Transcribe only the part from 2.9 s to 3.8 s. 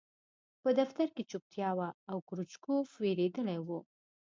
وېرېدلی و